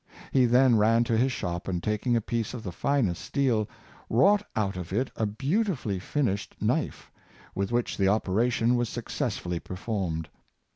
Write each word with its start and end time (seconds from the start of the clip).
He 0.31 0.47
then 0.47 0.77
ran 0.79 1.03
to 1.03 1.15
his 1.15 1.31
shop, 1.31 1.67
and 1.67 1.83
taking 1.83 2.15
a 2.15 2.21
piece 2.21 2.55
of 2.55 2.63
the 2.63 2.71
finest 2.71 3.23
steel, 3.23 3.69
wrought 4.09 4.41
out 4.55 4.75
of 4.75 4.91
it 4.91 5.11
a 5.15 5.27
beautifully 5.27 5.99
finished 5.99 6.55
knife, 6.59 7.11
with 7.53 7.71
which 7.71 7.97
the 7.97 8.07
operation 8.07 8.73
was 8.75 8.89
successfully 8.89 9.59
per 9.59 9.75
formed. 9.75 10.27